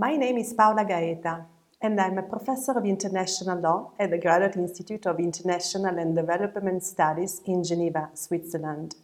My 0.00 0.14
name 0.16 0.38
is 0.38 0.52
Paola 0.52 0.84
Gaeta, 0.84 1.44
and 1.82 2.00
I'm 2.00 2.18
a 2.18 2.22
professor 2.22 2.70
of 2.78 2.86
international 2.86 3.58
law 3.58 3.90
at 3.98 4.10
the 4.10 4.18
Graduate 4.18 4.54
Institute 4.54 5.06
of 5.06 5.18
International 5.18 5.98
and 5.98 6.14
Development 6.14 6.84
Studies 6.84 7.42
in 7.46 7.64
Geneva, 7.64 8.08
Switzerland. 8.14 8.94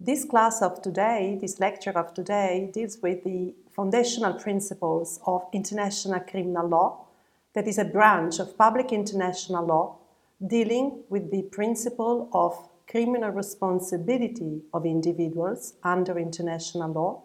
This 0.00 0.24
class 0.24 0.62
of 0.62 0.82
today, 0.82 1.38
this 1.40 1.60
lecture 1.60 1.96
of 1.96 2.12
today, 2.12 2.72
deals 2.74 2.98
with 3.00 3.22
the 3.22 3.54
foundational 3.70 4.34
principles 4.34 5.20
of 5.26 5.44
international 5.52 6.18
criminal 6.18 6.66
law, 6.66 7.06
that 7.54 7.68
is 7.68 7.78
a 7.78 7.84
branch 7.84 8.40
of 8.40 8.58
public 8.58 8.90
international 8.90 9.64
law 9.64 9.96
dealing 10.44 11.04
with 11.08 11.30
the 11.30 11.42
principle 11.52 12.28
of 12.32 12.68
criminal 12.88 13.30
responsibility 13.30 14.62
of 14.74 14.84
individuals 14.84 15.74
under 15.84 16.18
international 16.18 16.90
law 16.90 17.22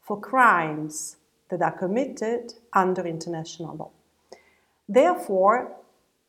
for 0.00 0.20
crimes 0.20 1.16
that 1.50 1.62
are 1.62 1.76
committed 1.76 2.54
under 2.72 3.06
international 3.06 3.76
law. 3.76 3.90
Therefore, 4.88 5.76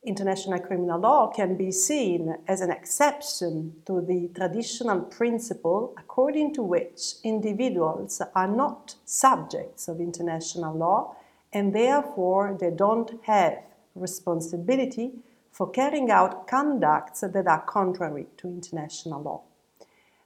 international 0.06 0.60
criminal 0.60 1.00
law 1.00 1.28
can 1.28 1.58
be 1.58 1.72
seen 1.72 2.36
as 2.48 2.62
an 2.62 2.72
exception 2.72 3.74
to 3.86 4.02
the 4.02 4.30
traditional 4.34 5.02
principle 5.02 5.94
according 5.98 6.54
to 6.54 6.64
which 6.64 7.16
individuals 7.24 8.22
are 8.34 8.48
not 8.48 8.96
subjects 9.06 9.88
of 9.88 10.00
international 10.00 10.76
law 10.76 11.16
and 11.52 11.74
therefore 11.74 12.58
they 12.60 12.70
don't 12.70 13.20
have 13.24 13.60
responsibility 13.96 15.12
for 15.52 15.70
carrying 15.70 16.10
out 16.10 16.48
conducts 16.48 17.22
that 17.22 17.48
are 17.48 17.62
contrary 17.62 18.28
to 18.38 18.48
international 18.48 19.22
law. 19.22 19.42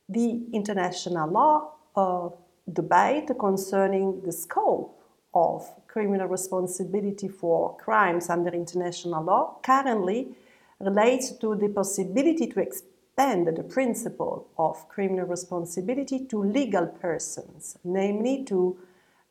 The 0.10 0.44
international 0.52 1.30
law 1.30 1.72
uh, 1.96 2.30
debate 2.72 3.30
concerning 3.40 4.22
the 4.22 4.32
scope 4.32 5.00
of 5.34 5.68
criminal 5.88 6.28
responsibility 6.28 7.28
for 7.28 7.76
crimes 7.78 8.30
under 8.30 8.52
international 8.52 9.24
law 9.24 9.58
currently 9.64 10.36
relates 10.80 11.32
to 11.38 11.56
the 11.56 11.70
possibility 11.70 12.48
to 12.48 12.60
expand 12.60 13.48
the 13.48 13.64
principle 13.64 14.48
of 14.58 14.88
criminal 14.90 15.26
responsibility 15.26 16.26
to 16.26 16.44
legal 16.44 16.88
persons, 16.88 17.78
namely 17.84 18.44
to 18.44 18.78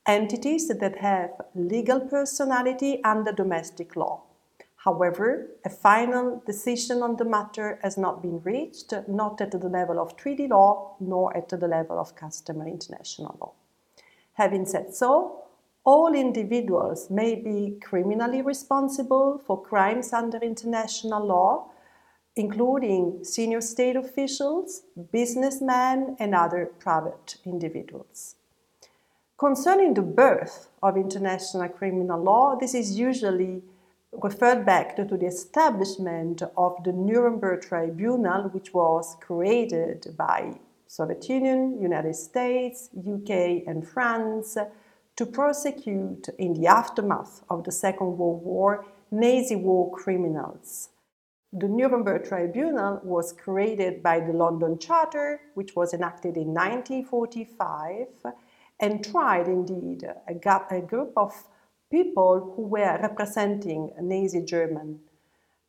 entities 0.07 0.69
that 0.69 0.99
have 0.99 1.31
legal 1.55 2.01
personality 2.01 3.03
under 3.05 3.33
domestic 3.33 3.97
law. 3.97 4.23
However, 4.85 5.47
a 5.65 5.71
final 5.71 6.43
decision 6.45 7.05
on 7.05 7.17
the 7.17 7.25
matter 7.25 7.79
has 7.83 7.97
not 7.97 8.21
been 8.21 8.41
reached, 8.41 8.93
not 9.07 9.41
at 9.41 9.53
the 9.53 9.59
level 9.59 10.01
of 10.01 10.17
treaty 10.17 10.49
law 10.49 10.97
nor 10.99 11.37
at 11.37 11.49
the 11.49 11.69
level 11.69 12.01
of 12.01 12.17
customary 12.17 12.73
international 12.73 13.37
law. 13.41 13.53
Having 14.35 14.67
said 14.67 14.93
so, 14.93 15.45
all 15.85 16.15
individuals 16.15 17.11
may 17.11 17.37
be 17.37 17.79
criminally 17.81 18.43
responsible 18.43 19.41
for 19.47 19.63
crimes 19.63 20.13
under 20.13 20.39
international 20.39 21.25
law, 21.25 21.71
including 22.35 23.23
senior 23.23 23.61
state 23.61 23.95
officials, 23.95 24.83
businessmen, 25.13 26.17
and 26.19 26.35
other 26.35 26.73
private 26.81 27.37
individuals. 27.45 28.35
Concerning 29.39 29.95
the 29.95 30.03
birth 30.03 30.71
of 30.83 30.97
international 30.97 31.69
criminal 31.69 32.21
law, 32.21 32.57
this 32.59 32.75
is 32.75 32.99
usually 32.99 33.63
referred 34.13 34.67
back 34.67 34.97
to, 34.97 35.05
the 35.05 35.27
establishment 35.27 36.43
of 36.57 36.83
the 36.85 36.93
Nuremberg 36.93 37.63
Tribunal, 37.63 38.49
which 38.51 38.75
was 38.75 39.17
created 39.21 40.15
by 40.17 40.59
Soviet 40.87 41.29
Union, 41.29 41.81
United 41.81 42.15
States, 42.15 42.91
UK, 42.97 43.65
and 43.67 43.87
France 43.87 44.59
to 45.17 45.27
prosecute 45.27 46.29
in 46.39 46.55
the 46.55 46.67
aftermath 46.67 47.43
of 47.49 47.65
the 47.65 47.73
Second 47.73 48.19
World 48.19 48.43
War 48.43 48.85
Nazi 49.11 49.57
war 49.57 49.91
criminals. 49.91 50.89
The 51.53 51.69
Nuremberg 51.69 52.25
Tribunal 52.25 53.01
was 53.05 53.35
created 53.35 54.03
by 54.03 54.21
the 54.21 54.33
London 54.33 54.79
Charter, 54.79 55.41
which 55.55 55.77
was 55.77 55.93
enacted 55.93 56.37
in 56.37 56.55
1945, 56.55 58.07
and 58.81 59.05
tried 59.05 59.49
indeed 59.49 60.03
a, 60.05 60.75
a 60.75 60.81
group 60.81 61.13
of 61.17 61.35
people 61.93 62.55
who 62.57 62.63
were 62.63 62.99
representing 63.03 63.93
Nazi 64.01 64.43
German. 64.43 64.99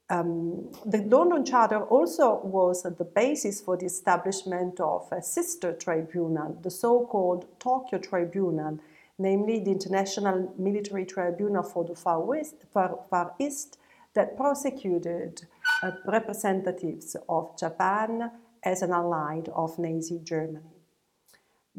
Um, 0.09 0.71
the 0.85 0.99
London 0.99 1.45
Charter 1.45 1.83
also 1.83 2.39
was 2.43 2.83
the 2.83 3.03
basis 3.03 3.59
for 3.61 3.75
the 3.77 3.85
establishment 3.85 4.79
of 4.79 5.07
a 5.11 5.21
sister 5.21 5.73
tribunal, 5.73 6.57
the 6.61 6.71
so 6.71 7.05
called 7.05 7.45
Tokyo 7.59 7.99
Tribunal, 7.99 8.79
namely 9.19 9.59
the 9.59 9.71
International 9.71 10.53
Military 10.57 11.05
Tribunal 11.05 11.63
for 11.63 11.83
the 11.83 11.95
Far, 11.95 12.21
West, 12.21 12.55
Far, 12.73 12.99
Far 13.09 13.33
East, 13.39 13.77
that 14.13 14.37
prosecuted 14.37 15.45
uh, 15.81 15.91
representatives 16.05 17.15
of 17.27 17.57
Japan 17.59 18.31
as 18.63 18.81
an 18.81 18.91
ally 18.91 19.41
of 19.53 19.77
Nazi 19.77 20.19
Germany. 20.23 20.72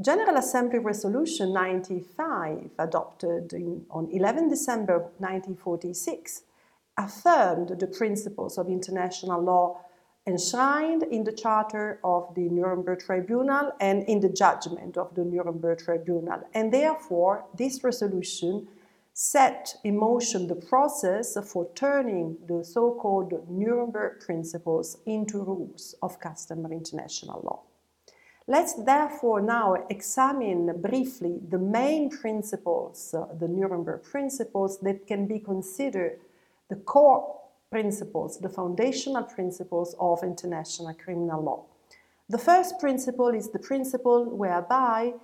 General 0.02 0.38
Assembly 0.38 0.80
Resolution 0.80 1.52
95, 1.52 2.70
adopted 2.80 3.52
in, 3.52 3.86
on 3.90 4.10
11 4.10 4.48
December 4.48 4.98
1946, 5.18 6.42
affirmed 6.98 7.78
the 7.78 7.86
principles 7.86 8.58
of 8.58 8.68
international 8.68 9.40
law 9.40 9.80
enshrined 10.26 11.04
in 11.04 11.22
the 11.22 11.30
Charter 11.30 12.00
of 12.02 12.34
the 12.34 12.48
Nuremberg 12.48 12.98
Tribunal 12.98 13.70
and 13.80 14.02
in 14.08 14.18
the 14.18 14.30
judgment 14.30 14.96
of 14.96 15.14
the 15.14 15.22
Nuremberg 15.24 15.78
Tribunal. 15.78 16.40
And 16.54 16.72
therefore, 16.72 17.44
this 17.56 17.84
resolution 17.84 18.66
set 19.12 19.76
in 19.84 19.96
motion 19.96 20.48
the 20.48 20.56
process 20.56 21.38
for 21.52 21.68
turning 21.76 22.36
the 22.48 22.64
so 22.64 22.98
called 23.00 23.48
Nuremberg 23.48 24.18
principles 24.18 24.98
into 25.06 25.38
rules 25.38 25.94
of 26.02 26.18
customary 26.18 26.78
international 26.78 27.42
law. 27.44 27.73
Let's 28.46 28.74
therefore 28.74 29.40
now 29.40 29.86
examine 29.88 30.80
briefly 30.82 31.40
the 31.48 31.58
main 31.58 32.10
principles, 32.10 33.14
uh, 33.14 33.26
the 33.38 33.48
Nuremberg 33.48 34.02
principles, 34.02 34.78
that 34.80 35.06
can 35.06 35.26
be 35.26 35.38
considered 35.38 36.18
the 36.68 36.76
core 36.76 37.40
principles, 37.70 38.38
the 38.38 38.50
foundational 38.50 39.22
principles 39.22 39.96
of 39.98 40.22
international 40.22 40.92
criminal 40.92 41.42
law. 41.42 41.64
The 42.28 42.38
first 42.38 42.78
principle 42.78 43.28
is 43.28 43.48
the 43.48 43.58
principle 43.58 44.26
whereby 44.26 45.14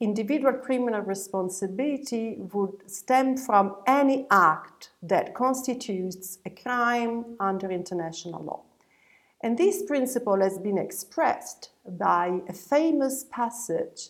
individual 0.00 0.54
criminal 0.54 1.00
responsibility 1.00 2.36
would 2.52 2.90
stem 2.90 3.36
from 3.36 3.76
any 3.86 4.26
act 4.32 4.90
that 5.00 5.34
constitutes 5.34 6.38
a 6.44 6.50
crime 6.50 7.36
under 7.38 7.70
international 7.70 8.42
law. 8.42 8.62
And 9.44 9.58
this 9.58 9.82
principle 9.82 10.40
has 10.40 10.58
been 10.58 10.78
expressed 10.78 11.68
by 11.86 12.40
a 12.48 12.54
famous 12.54 13.26
passage 13.30 14.08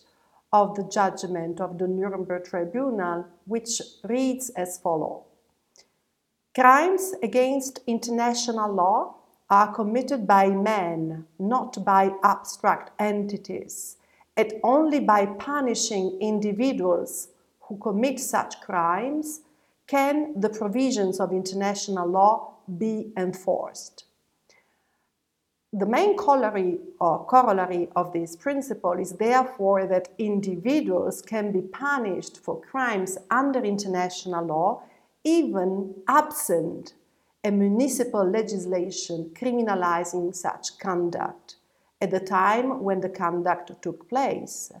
of 0.53 0.75
the 0.75 0.85
judgment 0.85 1.59
of 1.59 1.77
the 1.77 1.89
Nuremberg 1.89 2.45
Tribunal, 2.45 3.25
which 3.43 3.81
reads 4.05 4.49
as 4.51 4.77
follows 4.77 5.23
Crimes 6.57 7.15
against 7.21 7.81
international 7.85 8.71
law 8.71 9.15
are 9.49 9.75
committed 9.75 10.25
by 10.25 10.51
men, 10.51 11.25
not 11.37 11.83
by 11.83 12.13
abstract 12.23 12.91
entities, 12.97 13.97
and 14.37 14.53
only 14.63 15.01
by 15.01 15.25
punishing 15.25 16.17
individuals 16.21 17.27
who 17.67 17.77
commit 17.79 18.21
such 18.21 18.61
crimes 18.61 19.41
can 19.85 20.39
the 20.39 20.49
provisions 20.49 21.19
of 21.19 21.33
international 21.33 22.07
law 22.07 22.53
be 22.77 23.11
enforced. 23.17 24.05
The 25.77 25.85
main 25.85 26.15
corollary, 26.15 26.79
or 27.01 27.25
corollary 27.25 27.89
of 27.97 28.13
this 28.13 28.37
principle 28.37 28.93
is 28.93 29.11
therefore 29.11 29.85
that 29.87 30.07
individuals 30.17 31.21
can 31.21 31.51
be 31.51 31.63
punished 31.63 32.37
for 32.37 32.61
crimes 32.61 33.17
under 33.29 33.59
international 33.59 34.45
law 34.45 34.83
even 35.25 35.93
absent 36.07 36.93
a 37.43 37.51
municipal 37.51 38.23
legislation 38.23 39.31
criminalizing 39.33 40.33
such 40.33 40.79
conduct 40.79 41.57
at 41.99 42.09
the 42.09 42.21
time 42.21 42.81
when 42.81 43.01
the 43.01 43.09
conduct 43.09 43.69
took 43.81 44.07
place, 44.07 44.71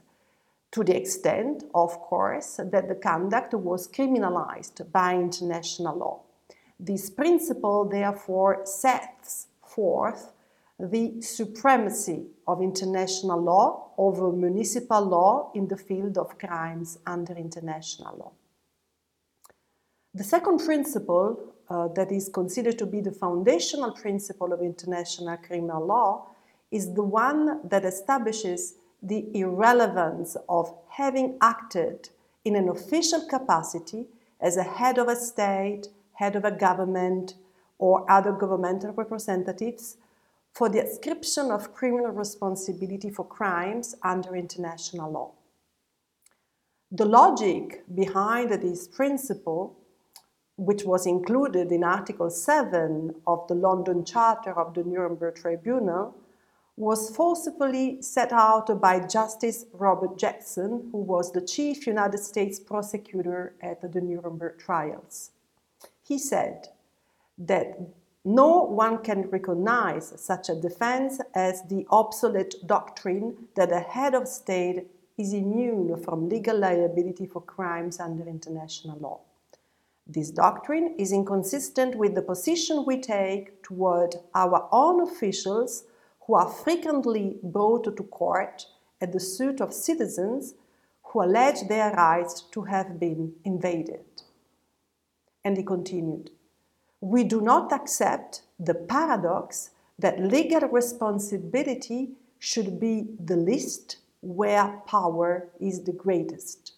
to 0.71 0.81
the 0.81 0.95
extent, 0.95 1.65
of 1.73 1.99
course, 1.99 2.61
that 2.71 2.87
the 2.87 2.95
conduct 2.95 3.53
was 3.53 3.89
criminalized 3.89 4.89
by 4.93 5.13
international 5.13 5.97
law. 5.97 6.21
This 6.79 7.09
principle, 7.09 7.83
therefore, 7.83 8.61
sets 8.65 9.47
forth 9.61 10.31
the 10.79 11.21
supremacy 11.21 12.25
of 12.47 12.61
international 12.61 13.41
law 13.41 13.91
over 13.97 14.31
municipal 14.31 15.01
law 15.01 15.51
in 15.55 15.67
the 15.67 15.77
field 15.77 16.17
of 16.17 16.37
crimes 16.37 16.97
under 17.05 17.33
international 17.33 18.17
law. 18.17 18.31
The 20.13 20.23
second 20.23 20.59
principle 20.59 21.53
uh, 21.69 21.87
that 21.89 22.11
is 22.11 22.29
considered 22.29 22.77
to 22.79 22.85
be 22.85 23.01
the 23.01 23.11
foundational 23.11 23.91
principle 23.91 24.53
of 24.53 24.61
international 24.61 25.37
criminal 25.37 25.85
law 25.85 26.27
is 26.71 26.93
the 26.93 27.03
one 27.03 27.67
that 27.67 27.85
establishes 27.85 28.75
the 29.01 29.29
irrelevance 29.33 30.35
of 30.49 30.73
having 30.89 31.37
acted 31.41 32.09
in 32.43 32.55
an 32.55 32.69
official 32.69 33.25
capacity 33.27 34.07
as 34.41 34.57
a 34.57 34.63
head 34.63 34.97
of 34.97 35.07
a 35.07 35.15
state, 35.15 35.87
head 36.13 36.35
of 36.35 36.43
a 36.43 36.51
government, 36.51 37.35
or 37.77 38.09
other 38.09 38.31
governmental 38.31 38.91
representatives 38.93 39.97
for 40.55 40.69
the 40.69 40.83
ascription 40.83 41.51
of 41.51 41.73
criminal 41.73 42.11
responsibility 42.11 43.09
for 43.09 43.27
crimes 43.27 43.93
under 44.03 44.35
international 44.35 45.11
law. 45.11 45.31
The 46.91 47.05
logic 47.05 47.83
behind 47.93 48.51
this 48.51 48.87
principle, 48.87 49.77
which 50.55 50.83
was 50.85 51.05
included 51.05 51.73
in 51.73 51.83
Article 51.83 52.29
7 52.29 53.15
of 53.27 53.45
the 53.49 53.55
London 53.55 54.05
Charter 54.05 54.57
of 54.57 54.73
the 54.73 54.83
Nuremberg 54.83 55.35
Tribunal, 55.35 56.15
was 56.77 57.13
forcibly 57.13 58.01
set 58.01 58.31
out 58.31 58.79
by 58.79 58.99
Justice 58.99 59.65
Robert 59.73 60.17
Jackson, 60.17 60.89
who 60.91 60.99
was 60.99 61.31
the 61.31 61.41
chief 61.41 61.85
United 61.85 62.19
States 62.19 62.59
prosecutor 62.59 63.55
at 63.61 63.81
the 63.81 64.01
Nuremberg 64.01 64.57
trials. 64.59 65.31
He 66.01 66.17
said 66.17 66.69
that 67.37 67.77
no 68.25 68.63
one 68.63 69.03
can 69.03 69.29
recognize 69.29 70.11
such 70.17 70.49
a 70.49 70.55
defense 70.55 71.21
as 71.35 71.61
the 71.69 71.85
obsolete 71.91 72.55
doctrine 72.65 73.37
that 73.55 73.71
a 73.71 73.79
head 73.79 74.15
of 74.15 74.27
state 74.27 74.87
is 75.17 75.31
immune 75.31 75.95
from 76.03 76.27
legal 76.27 76.57
liability 76.57 77.27
for 77.27 77.41
crimes 77.41 77.99
under 77.99 78.27
international 78.27 78.97
law. 78.97 79.19
This 80.07 80.31
doctrine 80.31 80.95
is 80.97 81.11
inconsistent 81.11 81.95
with 81.95 82.15
the 82.15 82.21
position 82.21 82.83
we 82.85 82.99
take 82.99 83.63
toward 83.63 84.15
our 84.33 84.67
own 84.71 85.01
officials 85.01 85.83
who 86.21 86.33
are 86.33 86.49
frequently 86.49 87.37
brought 87.43 87.83
to 87.85 88.03
court 88.03 88.65
at 89.01 89.13
the 89.13 89.19
suit 89.19 89.61
of 89.61 89.71
citizens 89.71 90.55
who 91.03 91.23
allege 91.23 91.67
their 91.67 91.91
rights 91.93 92.41
to 92.51 92.63
have 92.63 92.99
been 92.99 93.33
invaded. 93.43 94.01
And 95.43 95.57
he 95.57 95.63
continued, 95.63 96.31
we 97.05 97.23
do 97.23 97.39
not 97.39 97.71
accept 97.71 98.41
the 98.59 98.73
paradox 98.73 99.69
that 99.99 100.19
legal 100.19 100.67
responsibility 100.69 102.09
should 102.39 102.79
be 102.79 103.05
the 103.23 103.37
least 103.37 103.97
where 104.21 104.81
power 104.87 105.47
is 105.59 105.83
the 105.83 105.91
greatest. 105.91 106.73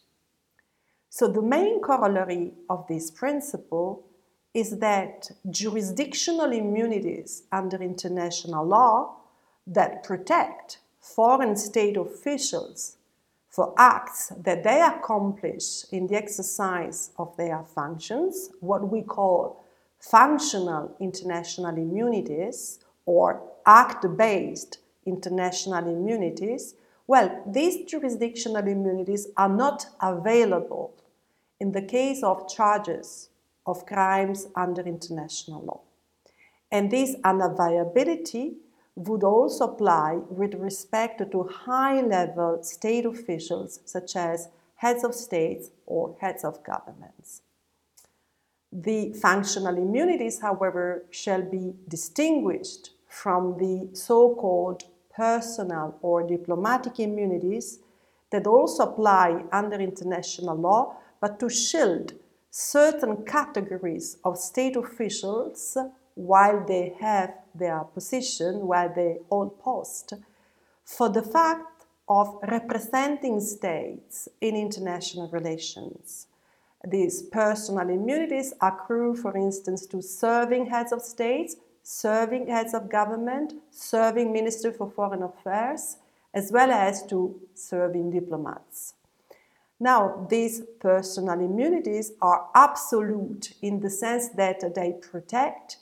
So, 1.10 1.30
the 1.30 1.42
main 1.42 1.80
corollary 1.80 2.52
of 2.70 2.86
this 2.90 3.10
principle 3.10 4.06
is 4.54 4.80
that 4.80 5.32
jurisdictional 5.50 6.52
immunities 6.52 7.44
under 7.54 7.82
international 7.82 8.66
law 8.66 9.16
that 9.66 10.04
protect 10.04 10.80
foreign 11.00 11.56
state 11.56 11.96
officials 11.96 12.98
for 13.48 13.74
acts 13.78 14.34
that 14.44 14.66
they 14.66 14.82
accomplish 14.82 15.86
in 15.94 16.08
the 16.08 16.18
exercise 16.18 17.12
of 17.18 17.36
their 17.38 17.64
functions, 17.64 18.50
what 18.60 18.90
we 18.92 19.02
call 19.02 19.64
functional 20.10 20.96
international 21.00 21.76
immunities 21.76 22.80
or 23.06 23.42
act 23.66 24.06
based 24.18 24.80
international 25.06 25.88
immunities, 25.88 26.76
well, 27.08 27.44
these 27.48 27.90
jurisdictional 27.90 28.68
immunities 28.68 29.28
are 29.38 29.50
not 29.50 29.86
available 30.02 30.94
in 31.60 31.72
the 31.72 31.82
case 31.82 32.22
of 32.24 32.50
charges 32.50 33.30
of 33.66 33.86
crimes 33.86 34.48
under 34.56 34.82
international 34.82 35.62
law. 35.64 35.82
And 36.72 36.92
this 36.92 37.16
unavailability 37.24 38.56
would 38.96 39.24
also 39.24 39.66
apply 39.66 40.20
with 40.30 40.56
respect 40.56 41.32
to 41.32 41.44
high 41.44 42.02
level 42.02 42.64
state 42.64 43.06
officials 43.06 43.80
such 43.86 44.16
as 44.16 44.50
heads 44.76 45.04
of 45.04 45.14
states 45.14 45.70
or 45.86 46.16
heads 46.20 46.44
of 46.44 46.64
governments. 46.64 47.42
The 48.72 49.14
functional 49.14 49.78
immunities, 49.78 50.42
however, 50.42 51.06
shall 51.10 51.42
be 51.42 51.74
distinguished 51.88 52.92
from 53.08 53.58
the 53.58 53.90
so 53.96 54.36
called 54.36 54.84
personal 55.16 55.98
or 56.02 56.24
diplomatic 56.24 57.00
immunities 57.00 57.80
that 58.32 58.46
also 58.46 58.84
apply 58.84 59.44
under 59.52 59.78
international 59.80 60.56
law, 60.56 60.98
but 61.22 61.40
to 61.40 61.50
shield 61.50 62.14
certain 62.52 63.26
categories 63.26 64.18
of 64.24 64.38
state 64.38 64.76
officials 64.76 65.78
while 66.16 66.66
they 66.66 66.96
have 67.00 67.34
their 67.56 67.80
position, 67.94 68.68
while 68.68 68.92
they 68.94 69.20
hold 69.30 69.60
post, 69.60 70.14
for 70.84 71.10
the 71.10 71.22
fact 71.22 71.86
of 72.10 72.38
representing 72.50 73.40
states 73.40 74.28
in 74.42 74.56
international 74.56 75.30
relations. 75.30 76.27
These 76.90 77.24
personal 77.24 77.90
immunities 77.90 78.54
accrue, 78.62 79.14
for 79.14 79.36
instance, 79.36 79.86
to 79.88 80.02
serving 80.02 80.68
heads 80.68 80.94
of 80.94 81.02
states, 81.02 81.58
serving 81.84 82.48
heads 82.48 82.74
of 82.74 82.90
government, 82.90 83.56
serving 83.72 84.32
ministers 84.32 84.78
for 84.78 84.90
foreign 84.90 85.22
affairs, 85.22 85.98
as 86.34 86.50
well 86.50 86.72
as 86.72 87.06
to 87.08 87.42
serving 87.56 88.12
diplomats. 88.12 88.94
Now, 89.82 90.28
these 90.30 90.62
personal 90.80 91.42
immunities 91.42 92.14
are 92.22 92.48
absolute 92.56 93.54
in 93.62 93.82
the 93.82 93.90
sense 93.90 94.30
that 94.30 94.74
they 94.74 94.94
protect 94.94 95.80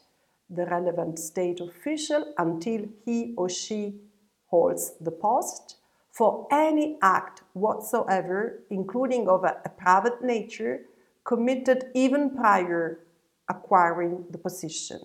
the 0.50 0.66
relevant 0.66 1.20
state 1.20 1.60
official 1.60 2.34
until 2.40 2.88
he 3.06 3.36
or 3.38 3.48
she 3.48 4.02
holds 4.48 4.94
the 5.00 5.12
post 5.12 5.78
for 6.12 6.48
any 6.50 6.98
act 7.02 7.44
whatsoever, 7.54 8.64
including 8.72 9.28
of 9.28 9.44
a 9.44 9.70
private 9.78 10.24
nature, 10.24 10.82
committed 11.26 11.86
even 11.94 12.30
prior 12.30 13.00
acquiring 13.50 14.26
the 14.30 14.38
position. 14.38 15.00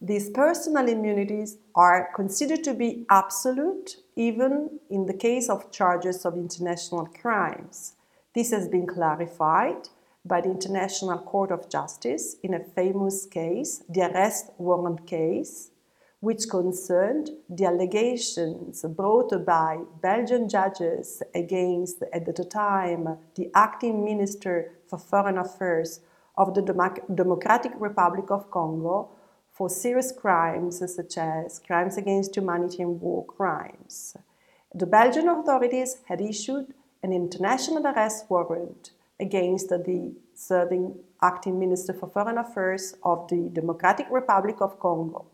These 0.00 0.30
personal 0.30 0.88
immunities 0.88 1.56
are 1.74 2.10
considered 2.14 2.62
to 2.64 2.74
be 2.74 3.06
absolute 3.08 3.96
even 4.16 4.80
in 4.90 5.06
the 5.06 5.14
case 5.14 5.48
of 5.48 5.72
charges 5.72 6.26
of 6.26 6.34
international 6.34 7.06
crimes. 7.06 7.94
This 8.34 8.50
has 8.50 8.68
been 8.68 8.86
clarified 8.86 9.88
by 10.24 10.40
the 10.40 10.50
International 10.50 11.18
Court 11.18 11.50
of 11.50 11.70
Justice 11.70 12.36
in 12.42 12.54
a 12.54 12.64
famous 12.64 13.26
case, 13.26 13.82
the 13.88 14.02
arrest 14.02 14.50
warrant 14.58 15.06
case, 15.06 15.70
which 16.24 16.48
concerned 16.48 17.30
the 17.50 17.66
allegations 17.66 18.82
brought 18.96 19.44
by 19.44 19.78
Belgian 20.00 20.48
judges 20.48 21.22
against, 21.34 22.02
at 22.14 22.24
the 22.24 22.44
time, 22.44 23.18
the 23.34 23.50
acting 23.54 24.02
Minister 24.02 24.72
for 24.88 24.98
Foreign 24.98 25.36
Affairs 25.36 26.00
of 26.38 26.54
the 26.54 26.62
Democratic 27.22 27.72
Republic 27.78 28.30
of 28.30 28.50
Congo 28.50 29.10
for 29.52 29.68
serious 29.68 30.12
crimes 30.12 30.78
such 30.96 31.18
as 31.18 31.58
crimes 31.58 31.98
against 31.98 32.34
humanity 32.34 32.82
and 32.82 32.98
war 33.02 33.26
crimes. 33.26 34.16
The 34.74 34.86
Belgian 34.86 35.28
authorities 35.28 35.98
had 36.08 36.22
issued 36.22 36.72
an 37.02 37.12
international 37.12 37.86
arrest 37.86 38.30
warrant 38.30 38.92
against 39.20 39.68
the 39.68 40.14
serving 40.34 40.94
acting 41.20 41.60
Minister 41.60 41.92
for 41.92 42.08
Foreign 42.08 42.38
Affairs 42.38 42.94
of 43.02 43.28
the 43.28 43.50
Democratic 43.52 44.06
Republic 44.10 44.56
of 44.62 44.80
Congo. 44.80 45.26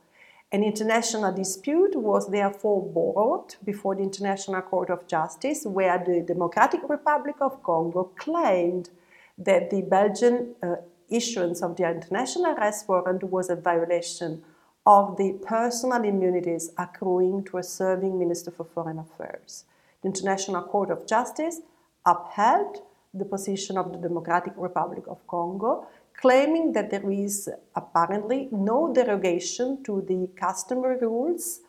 An 0.52 0.64
international 0.64 1.32
dispute 1.32 1.94
was 1.94 2.28
therefore 2.28 2.82
brought 2.82 3.56
before 3.64 3.94
the 3.94 4.02
International 4.02 4.60
Court 4.62 4.90
of 4.90 5.06
Justice, 5.06 5.64
where 5.64 6.02
the 6.04 6.22
Democratic 6.22 6.80
Republic 6.88 7.36
of 7.40 7.62
Congo 7.62 8.10
claimed 8.18 8.90
that 9.38 9.70
the 9.70 9.82
Belgian 9.82 10.56
uh, 10.60 10.76
issuance 11.08 11.62
of 11.62 11.76
the 11.76 11.88
international 11.88 12.46
arrest 12.46 12.88
warrant 12.88 13.22
was 13.22 13.48
a 13.48 13.54
violation 13.54 14.42
of 14.86 15.16
the 15.16 15.38
personal 15.46 16.02
immunities 16.02 16.72
accruing 16.76 17.44
to 17.44 17.58
a 17.58 17.62
serving 17.62 18.18
Minister 18.18 18.50
for 18.50 18.64
Foreign 18.64 18.98
Affairs. 18.98 19.66
The 20.02 20.08
International 20.08 20.62
Court 20.62 20.90
of 20.90 21.06
Justice 21.06 21.60
upheld 22.04 22.82
the 23.12 23.24
position 23.24 23.76
of 23.76 23.92
the 23.92 23.98
Democratic 23.98 24.54
Republic 24.56 25.04
of 25.06 25.24
Congo, 25.26 25.86
claiming 26.20 26.72
that 26.72 26.90
there 26.90 27.10
is 27.10 27.48
apparently 27.74 28.48
no 28.52 28.92
derogation 28.92 29.82
to 29.84 30.02
the 30.06 30.28
customary 30.38 30.98
rules 30.98 31.60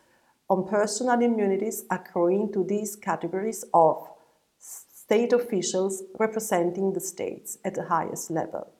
on 0.50 0.68
personal 0.68 1.20
immunities 1.20 1.84
accruing 1.90 2.52
to 2.52 2.64
these 2.64 2.94
categories 2.94 3.64
of 3.72 4.06
state 4.58 5.32
officials 5.32 6.02
representing 6.18 6.92
the 6.92 7.00
states 7.00 7.58
at 7.64 7.74
the 7.74 7.84
highest 7.84 8.30
level. 8.30 8.70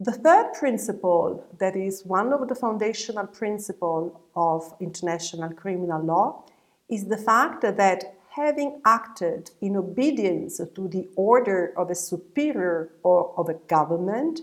The 0.00 0.12
third 0.12 0.54
principle, 0.54 1.44
that 1.58 1.76
is 1.76 2.04
one 2.04 2.32
of 2.32 2.48
the 2.48 2.54
foundational 2.54 3.26
principles 3.26 4.12
of 4.34 4.74
international 4.80 5.52
criminal 5.52 6.02
law, 6.02 6.44
is 6.88 7.04
the 7.06 7.18
fact 7.18 7.60
that 7.62 8.14
having 8.30 8.80
acted 8.84 9.50
in 9.60 9.76
obedience 9.76 10.60
to 10.74 10.88
the 10.88 11.08
order 11.16 11.72
of 11.76 11.90
a 11.90 11.94
superior 11.94 12.90
or 13.02 13.34
of 13.36 13.48
a 13.48 13.54
government 13.54 14.40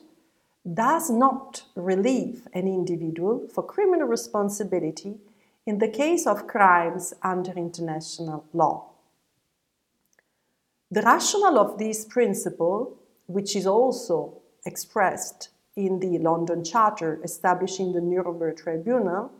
does 0.73 1.09
not 1.09 1.63
relieve 1.75 2.47
an 2.53 2.67
individual 2.67 3.47
for 3.53 3.63
criminal 3.63 4.07
responsibility 4.07 5.15
in 5.65 5.79
the 5.79 5.87
case 5.87 6.27
of 6.27 6.47
crimes 6.47 7.13
under 7.23 7.51
international 7.53 8.45
law. 8.53 8.89
The 10.91 11.01
rationale 11.01 11.59
of 11.59 11.77
this 11.77 12.05
principle 12.05 12.97
which 13.27 13.55
is 13.55 13.67
also 13.67 14.41
expressed 14.65 15.49
in 15.75 15.99
the 15.99 16.17
London 16.17 16.63
Charter 16.63 17.19
establishing 17.23 17.91
the 17.91 18.01
Nuremberg 18.01 18.57
Tribunal, 18.57 19.31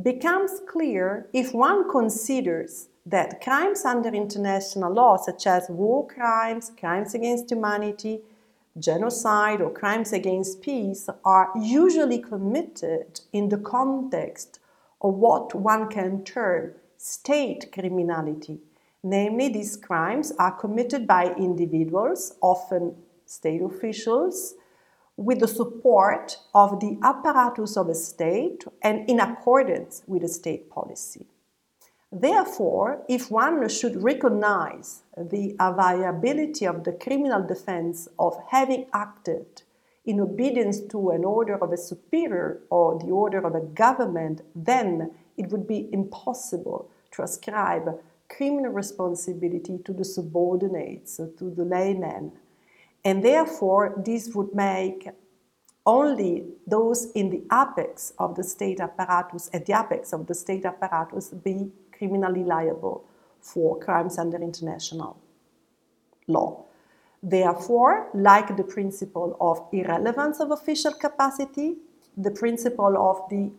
becomes 0.00 0.60
clear 0.68 1.26
if 1.32 1.52
one 1.52 1.90
considers 1.90 2.88
that 3.06 3.40
crimes 3.40 3.84
under 3.84 4.08
international 4.08 4.92
law, 4.92 5.16
such 5.16 5.46
as 5.46 5.68
war 5.68 6.06
crimes, 6.08 6.72
crimes 6.78 7.14
against 7.14 7.50
humanity, 7.50 8.20
genocide, 8.78 9.60
or 9.60 9.70
crimes 9.70 10.12
against 10.12 10.60
peace, 10.60 11.08
are 11.24 11.50
usually 11.56 12.18
committed 12.18 13.20
in 13.32 13.48
the 13.48 13.58
context 13.58 14.58
of 15.00 15.14
what 15.14 15.54
one 15.54 15.88
can 15.88 16.24
term 16.24 16.72
state 16.96 17.70
criminality. 17.72 18.58
Namely, 19.04 19.48
these 19.50 19.76
crimes 19.76 20.32
are 20.38 20.50
committed 20.50 21.06
by 21.06 21.32
individuals, 21.38 22.36
often 22.42 22.96
state 23.24 23.62
officials, 23.62 24.54
with 25.16 25.38
the 25.38 25.48
support 25.48 26.38
of 26.54 26.80
the 26.80 26.98
apparatus 27.02 27.76
of 27.76 27.88
a 27.88 27.94
state 27.94 28.64
and 28.82 29.08
in 29.08 29.20
accordance 29.20 30.02
with 30.06 30.24
a 30.24 30.28
state 30.28 30.68
policy. 30.68 31.26
Therefore, 32.12 33.02
if 33.08 33.30
one 33.30 33.68
should 33.68 34.02
recognize 34.02 35.02
the 35.16 35.56
availability 35.58 36.66
of 36.66 36.84
the 36.84 36.92
criminal 36.92 37.42
defense 37.42 38.08
of 38.18 38.36
having 38.48 38.86
acted 38.92 39.62
in 40.04 40.20
obedience 40.20 40.80
to 40.80 41.10
an 41.10 41.24
order 41.24 41.56
of 41.56 41.72
a 41.72 41.76
superior 41.76 42.60
or 42.70 42.98
the 42.98 43.10
order 43.10 43.44
of 43.44 43.54
a 43.54 43.60
government, 43.60 44.42
then 44.54 45.10
it 45.36 45.50
would 45.50 45.66
be 45.66 45.88
impossible 45.92 46.88
to 47.10 47.22
ascribe 47.22 48.00
criminal 48.28 48.72
responsibility 48.72 49.78
to 49.84 49.92
the 49.92 50.04
subordinates, 50.04 51.16
to 51.16 51.50
the 51.50 51.64
laymen. 51.64 52.32
And 53.04 53.24
therefore, 53.24 53.94
this 54.04 54.34
would 54.34 54.54
make 54.54 55.08
only 55.84 56.44
those 56.66 57.12
in 57.12 57.30
the 57.30 57.44
apex 57.52 58.12
of 58.18 58.34
the 58.34 58.42
state 58.42 58.80
apparatus, 58.80 59.48
at 59.52 59.66
the 59.66 59.78
apex 59.78 60.12
of 60.12 60.26
the 60.26 60.34
state 60.34 60.64
apparatus, 60.64 61.28
be 61.30 61.70
criminally 61.96 62.44
liable 62.44 63.04
for 63.40 63.78
crimes 63.78 64.18
under 64.18 64.38
international 64.38 65.16
law. 66.26 66.64
Therefore, 67.22 68.08
like 68.14 68.56
the 68.56 68.64
principle 68.64 69.36
of 69.40 69.66
irrelevance 69.72 70.40
of 70.40 70.50
official 70.50 70.92
capacity, 70.92 71.76
the 72.16 72.30
principle 72.30 72.96
of 72.96 73.28
the 73.30 73.50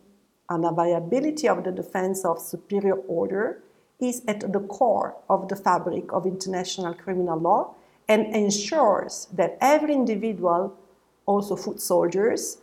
unavailability 0.49 1.49
of 1.49 1.63
the 1.63 1.71
defense 1.71 2.23
of 2.23 2.39
superior 2.39 2.95
order 3.07 3.61
is 3.99 4.21
at 4.27 4.51
the 4.53 4.59
core 4.59 5.15
of 5.29 5.49
the 5.49 5.55
fabric 5.55 6.13
of 6.13 6.25
international 6.25 6.93
criminal 6.93 7.39
law 7.39 7.73
and 8.07 8.33
ensures 8.35 9.27
that 9.33 9.57
every 9.59 9.93
individual, 9.93 10.73
also 11.25 11.55
foot 11.55 11.81
soldiers, 11.81 12.59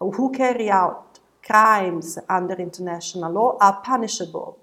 who 0.00 0.32
carry 0.32 0.70
out 0.70 1.20
crimes 1.46 2.18
under 2.28 2.54
international 2.54 3.30
law 3.32 3.56
are 3.60 3.80
punishable 3.82 4.58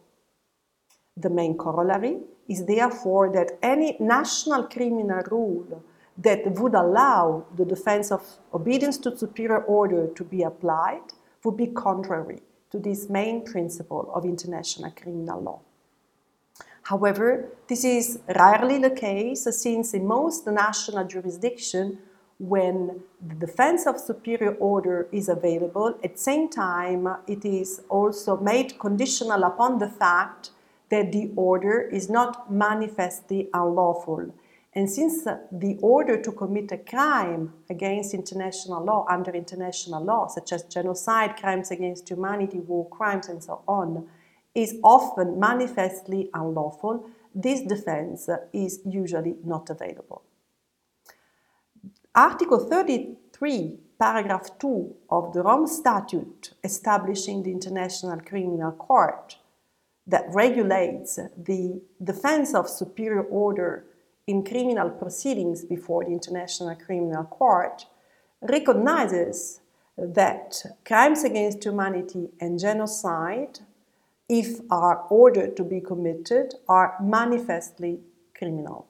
the 1.19 1.29
main 1.29 1.57
corollary 1.57 2.19
is 2.47 2.65
therefore 2.65 3.31
that 3.33 3.57
any 3.61 3.97
national 3.99 4.63
criminal 4.63 5.21
rule 5.29 5.83
that 6.17 6.45
would 6.59 6.73
allow 6.73 7.45
the 7.55 7.65
defense 7.65 8.11
of 8.11 8.23
obedience 8.53 8.97
to 8.97 9.15
superior 9.15 9.63
order 9.63 10.07
to 10.15 10.23
be 10.23 10.43
applied 10.43 11.01
would 11.43 11.57
be 11.57 11.67
contrary 11.67 12.39
to 12.71 12.79
this 12.79 13.09
main 13.09 13.45
principle 13.45 14.11
of 14.13 14.25
international 14.25 14.91
criminal 14.91 15.41
law. 15.41 15.59
However, 16.83 17.49
this 17.67 17.83
is 17.83 18.19
rarely 18.35 18.79
the 18.79 18.89
case 18.89 19.43
since 19.51 19.93
in 19.93 20.05
most 20.05 20.47
national 20.47 21.05
jurisdiction, 21.05 21.99
when 22.39 23.01
the 23.25 23.35
defense 23.35 23.85
of 23.87 23.99
superior 23.99 24.53
order 24.55 25.07
is 25.11 25.27
available, 25.27 25.97
at 26.03 26.13
the 26.13 26.19
same 26.19 26.49
time 26.49 27.07
it 27.27 27.43
is 27.43 27.81
also 27.89 28.37
made 28.37 28.79
conditional 28.79 29.43
upon 29.43 29.79
the 29.79 29.89
fact 29.89 30.51
that 30.89 31.11
the 31.11 31.31
order 31.35 31.81
is 31.81 32.09
not 32.09 32.51
manifestly 32.51 33.49
unlawful. 33.53 34.33
And 34.73 34.89
since 34.89 35.23
the 35.23 35.77
order 35.81 36.21
to 36.21 36.31
commit 36.31 36.71
a 36.71 36.77
crime 36.77 37.53
against 37.69 38.13
international 38.13 38.83
law, 38.83 39.05
under 39.09 39.31
international 39.31 40.03
law, 40.03 40.27
such 40.27 40.51
as 40.53 40.63
genocide, 40.63 41.35
crimes 41.37 41.71
against 41.71 42.09
humanity, 42.09 42.59
war 42.59 42.87
crimes, 42.89 43.27
and 43.27 43.43
so 43.43 43.63
on, 43.67 44.07
is 44.53 44.75
often 44.83 45.39
manifestly 45.39 46.29
unlawful, 46.33 47.09
this 47.33 47.61
defense 47.61 48.29
is 48.53 48.79
usually 48.85 49.35
not 49.43 49.69
available. 49.69 50.23
Article 52.13 52.59
33, 52.59 53.79
paragraph 53.99 54.57
2 54.59 54.95
of 55.09 55.33
the 55.33 55.43
Rome 55.43 55.67
Statute 55.67 56.53
establishing 56.63 57.43
the 57.43 57.51
International 57.51 58.19
Criminal 58.19 58.71
Court 58.71 59.37
that 60.07 60.25
regulates 60.29 61.19
the 61.37 61.81
defense 62.01 62.53
of 62.53 62.69
superior 62.69 63.23
order 63.23 63.85
in 64.25 64.43
criminal 64.43 64.89
proceedings 64.89 65.65
before 65.65 66.05
the 66.05 66.11
International 66.11 66.75
Criminal 66.75 67.25
Court 67.25 67.85
recognizes 68.41 69.61
that 69.97 70.63
crimes 70.85 71.23
against 71.23 71.63
humanity 71.63 72.29
and 72.39 72.59
genocide, 72.59 73.59
if 74.29 74.59
are 74.69 75.05
ordered 75.09 75.57
to 75.57 75.63
be 75.63 75.81
committed, 75.81 76.53
are 76.67 76.95
manifestly 77.01 77.99
criminal. 78.37 78.87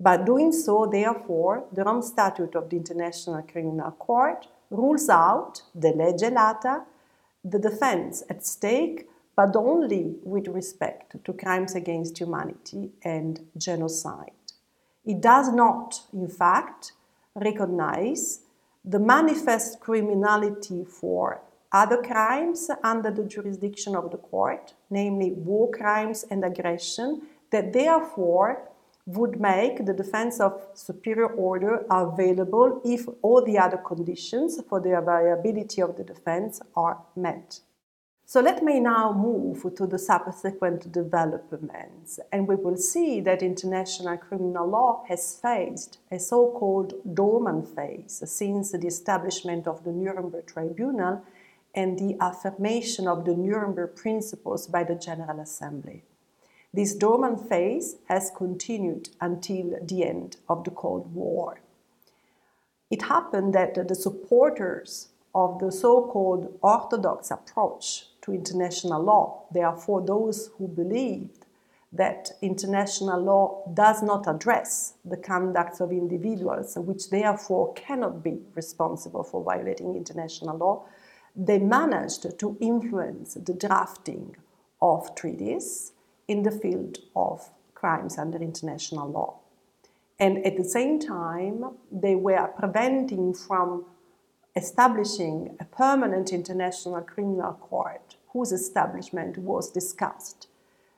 By 0.00 0.18
doing 0.18 0.52
so, 0.52 0.86
therefore, 0.86 1.64
the 1.72 1.82
Rome 1.82 2.02
Statute 2.02 2.54
of 2.54 2.70
the 2.70 2.76
International 2.76 3.42
Criminal 3.42 3.90
Court 3.92 4.46
rules 4.70 5.08
out 5.08 5.62
the 5.74 5.90
lege 5.90 6.30
lata, 6.30 6.84
the 7.42 7.58
defense 7.58 8.22
at 8.30 8.46
stake 8.46 9.08
but 9.38 9.54
only 9.54 10.16
with 10.24 10.48
respect 10.48 11.14
to 11.24 11.32
crimes 11.32 11.76
against 11.76 12.18
humanity 12.18 12.90
and 13.04 13.38
genocide. 13.56 14.40
It 15.04 15.20
does 15.20 15.52
not, 15.52 16.00
in 16.12 16.28
fact, 16.28 16.90
recognize 17.36 18.40
the 18.84 18.98
manifest 18.98 19.78
criminality 19.78 20.84
for 20.84 21.40
other 21.70 21.98
crimes 22.02 22.68
under 22.82 23.12
the 23.12 23.22
jurisdiction 23.34 23.94
of 23.94 24.10
the 24.10 24.16
court, 24.16 24.74
namely 24.90 25.30
war 25.30 25.70
crimes 25.70 26.24
and 26.32 26.44
aggression, 26.44 27.22
that 27.52 27.72
therefore 27.72 28.68
would 29.06 29.40
make 29.40 29.86
the 29.86 29.94
defense 29.94 30.40
of 30.40 30.60
superior 30.74 31.28
order 31.28 31.86
available 31.92 32.80
if 32.84 33.06
all 33.22 33.44
the 33.44 33.56
other 33.56 33.78
conditions 33.78 34.60
for 34.68 34.80
the 34.80 34.98
availability 34.98 35.80
of 35.80 35.96
the 35.96 36.02
defense 36.02 36.60
are 36.74 36.98
met. 37.14 37.60
So 38.30 38.42
let 38.42 38.62
me 38.62 38.78
now 38.78 39.14
move 39.14 39.74
to 39.76 39.86
the 39.86 39.98
subsequent 39.98 40.92
developments, 40.92 42.20
and 42.30 42.46
we 42.46 42.56
will 42.56 42.76
see 42.76 43.22
that 43.22 43.42
international 43.42 44.18
criminal 44.18 44.68
law 44.68 45.02
has 45.08 45.40
faced 45.40 45.96
a 46.10 46.18
so-called 46.18 46.92
dormant 47.14 47.74
phase 47.74 48.22
since 48.26 48.72
the 48.72 48.86
establishment 48.86 49.66
of 49.66 49.82
the 49.82 49.92
Nuremberg 49.92 50.46
Tribunal 50.46 51.22
and 51.74 51.98
the 51.98 52.18
affirmation 52.20 53.08
of 53.08 53.24
the 53.24 53.34
Nuremberg 53.34 53.96
principles 53.96 54.66
by 54.66 54.84
the 54.84 54.94
General 54.94 55.40
Assembly. 55.40 56.04
This 56.74 56.94
dormant 56.94 57.48
phase 57.48 57.96
has 58.10 58.30
continued 58.36 59.08
until 59.22 59.78
the 59.82 60.04
end 60.04 60.36
of 60.50 60.64
the 60.64 60.70
Cold 60.70 61.14
War. 61.14 61.62
It 62.90 63.04
happened 63.04 63.54
that 63.54 63.88
the 63.88 63.94
supporters 63.94 65.08
of 65.34 65.60
the 65.60 65.70
so-called 65.70 66.58
orthodox 66.62 67.30
approach 67.30 68.06
to 68.28 68.34
international 68.34 69.02
law. 69.02 69.44
Therefore, 69.50 70.04
those 70.04 70.50
who 70.56 70.68
believed 70.68 71.46
that 71.92 72.30
international 72.42 73.20
law 73.20 73.62
does 73.72 74.02
not 74.02 74.26
address 74.28 74.94
the 75.04 75.16
conduct 75.16 75.80
of 75.80 75.90
individuals, 75.90 76.76
which 76.76 77.08
therefore 77.08 77.72
cannot 77.72 78.22
be 78.22 78.38
responsible 78.54 79.22
for 79.22 79.42
violating 79.42 79.96
international 79.96 80.56
law, 80.56 80.84
they 81.34 81.58
managed 81.58 82.38
to 82.38 82.56
influence 82.60 83.34
the 83.34 83.54
drafting 83.54 84.36
of 84.82 85.14
treaties 85.14 85.92
in 86.26 86.42
the 86.42 86.50
field 86.50 86.98
of 87.16 87.50
crimes 87.74 88.18
under 88.18 88.38
international 88.38 89.08
law. 89.08 89.38
And 90.20 90.44
at 90.44 90.56
the 90.56 90.64
same 90.64 90.98
time, 90.98 91.64
they 91.90 92.16
were 92.16 92.48
preventing 92.58 93.32
from 93.32 93.86
establishing 94.56 95.56
a 95.60 95.64
permanent 95.64 96.32
international 96.32 97.00
criminal 97.02 97.52
court 97.54 98.16
whose 98.32 98.52
establishment 98.52 99.38
was 99.38 99.70
discussed 99.70 100.48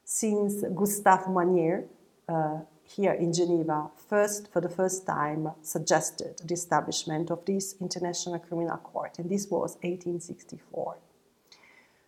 since 0.05 0.65
Gustave 0.75 1.31
Moynier, 1.31 1.85
uh, 2.29 2.59
here 2.97 3.13
in 3.13 3.33
Geneva, 3.33 3.91
first 4.09 4.53
for 4.53 4.61
the 4.61 4.69
first 4.69 5.07
time 5.07 5.53
suggested 5.63 6.41
the 6.45 6.55
establishment 6.55 7.31
of 7.31 7.45
this 7.45 7.77
International 7.81 8.39
Criminal 8.41 8.79
Court, 8.79 9.19
and 9.19 9.31
this 9.31 9.49
was 9.49 9.77
1864. 9.83 10.99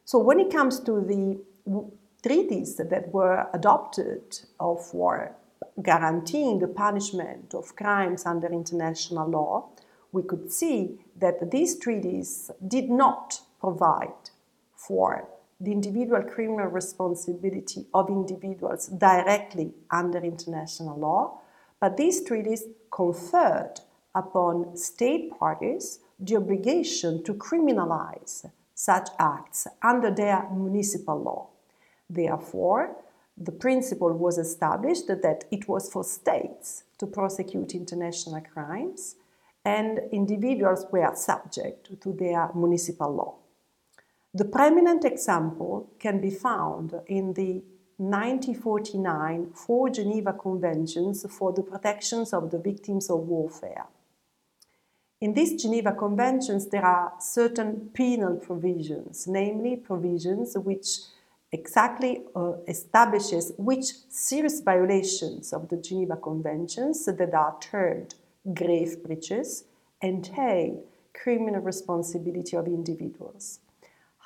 So 0.04 0.18
when 0.18 0.40
it 0.40 0.50
comes 0.50 0.80
to 0.80 1.00
the 1.00 1.40
treaties 2.22 2.76
that 2.76 3.12
were 3.12 3.46
adopted 3.54 4.40
for 4.58 5.36
guaranteeing 5.80 6.58
the 6.58 6.68
punishment 6.68 7.54
of 7.54 7.76
crimes 7.76 8.26
under 8.26 8.48
international 8.52 9.28
law, 9.28 9.68
we 10.10 10.22
could 10.22 10.50
see 10.50 10.98
that 11.16 11.50
these 11.50 11.78
treaties 11.78 12.50
did 12.66 12.90
not 12.90 13.40
provide 13.60 14.30
for 14.86 15.28
the 15.60 15.70
individual 15.70 16.22
criminal 16.22 16.66
responsibility 16.66 17.86
of 17.94 18.08
individuals 18.08 18.88
directly 18.88 19.72
under 19.90 20.18
international 20.18 20.98
law, 20.98 21.38
but 21.80 21.96
these 21.96 22.24
treaties 22.24 22.64
conferred 22.90 23.74
upon 24.14 24.76
state 24.76 25.30
parties 25.38 26.00
the 26.18 26.36
obligation 26.36 27.22
to 27.24 27.34
criminalize 27.34 28.50
such 28.74 29.08
acts 29.18 29.66
under 29.82 30.10
their 30.10 30.48
municipal 30.52 31.20
law. 31.20 31.48
Therefore, 32.10 32.96
the 33.36 33.52
principle 33.52 34.12
was 34.12 34.36
established 34.38 35.06
that 35.06 35.44
it 35.50 35.68
was 35.68 35.90
for 35.90 36.04
states 36.04 36.84
to 36.98 37.06
prosecute 37.06 37.74
international 37.74 38.40
crimes 38.40 39.16
and 39.64 40.00
individuals 40.10 40.86
were 40.92 41.14
subject 41.14 42.00
to 42.00 42.12
their 42.12 42.50
municipal 42.54 43.14
law. 43.14 43.34
The 44.34 44.46
prominent 44.46 45.04
example 45.04 45.90
can 45.98 46.18
be 46.18 46.30
found 46.30 46.94
in 47.06 47.34
the 47.34 47.62
1949 47.98 49.52
four 49.52 49.90
Geneva 49.90 50.32
Conventions 50.32 51.26
for 51.30 51.52
the 51.52 51.62
protections 51.62 52.32
of 52.32 52.50
the 52.50 52.58
victims 52.58 53.10
of 53.10 53.20
warfare. 53.28 53.84
In 55.20 55.34
these 55.34 55.62
Geneva 55.62 55.92
Conventions, 55.92 56.66
there 56.68 56.84
are 56.84 57.12
certain 57.20 57.90
penal 57.92 58.36
provisions, 58.36 59.26
namely 59.28 59.76
provisions 59.76 60.56
which 60.56 61.00
exactly 61.52 62.22
uh, 62.34 62.54
establishes 62.66 63.52
which 63.58 63.84
serious 64.08 64.62
violations 64.62 65.52
of 65.52 65.68
the 65.68 65.76
Geneva 65.76 66.16
Conventions 66.16 67.04
that 67.04 67.34
are 67.34 67.58
termed 67.60 68.14
grave 68.54 69.04
breaches 69.04 69.64
entail 70.02 70.82
criminal 71.12 71.60
responsibility 71.60 72.56
of 72.56 72.66
individuals. 72.66 73.60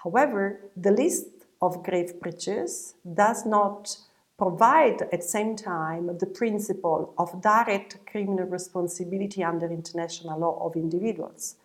However, 0.06 0.60
the 0.76 0.92
list 0.92 1.26
of 1.60 1.82
grave 1.82 2.20
breaches 2.20 2.94
does 3.12 3.44
not 3.44 3.98
provide 4.38 5.02
at 5.02 5.20
the 5.22 5.32
same 5.36 5.56
time 5.56 6.16
the 6.18 6.26
principle 6.26 7.12
of 7.18 7.42
direct 7.42 8.06
criminal 8.06 8.46
responsibility 8.46 9.42
under 9.42 9.68
international 9.68 10.38
law 10.38 10.64
of 10.64 10.76
individuals. 10.76 11.56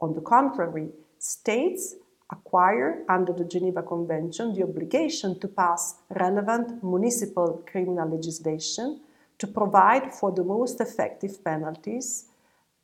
On 0.00 0.14
the 0.14 0.20
contrary, 0.20 0.88
states 1.20 1.94
acquire 2.32 3.04
under 3.08 3.32
the 3.32 3.44
Geneva 3.44 3.84
Convention 3.84 4.52
the 4.52 4.64
obligation 4.64 5.38
to 5.38 5.46
pass 5.46 5.94
relevant 6.18 6.82
municipal 6.82 7.62
criminal 7.70 8.08
legislation 8.08 9.00
to 9.38 9.46
provide 9.46 10.12
for 10.12 10.32
the 10.32 10.42
most 10.42 10.80
effective 10.80 11.44
penalties 11.44 12.24